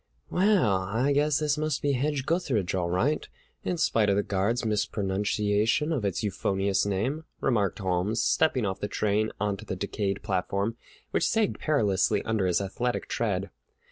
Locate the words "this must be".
1.37-1.91